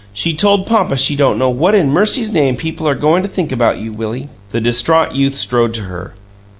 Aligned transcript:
She 0.13 0.33
told 0.35 0.65
papa 0.65 0.97
she 0.97 1.15
don't 1.15 1.37
know 1.37 1.51
what 1.51 1.75
in 1.75 1.91
mercy's 1.91 2.31
name 2.31 2.55
people 2.57 2.87
are 2.87 2.95
goin' 2.95 3.21
to 3.21 3.29
think 3.29 3.51
about 3.51 3.77
you, 3.77 3.91
Willie." 3.91 4.29
The 4.49 4.59
distraught 4.59 5.11
youth 5.13 5.35
strode 5.35 5.75
to 5.75 5.81
her. 5.81 6.15